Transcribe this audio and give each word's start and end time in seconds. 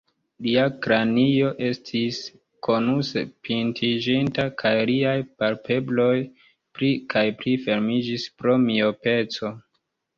Lia 0.43 0.61
kranio 0.85 1.51
estis 1.67 2.21
konuse 2.69 3.23
pintiĝinta, 3.49 4.49
kaj 4.65 4.73
liaj 4.93 5.15
palpebroj 5.43 6.11
pli 6.79 6.93
kaj 7.15 7.27
pli 7.41 7.59
fermiĝis 7.71 8.31
pro 8.41 8.61
miopeco. 8.69 9.59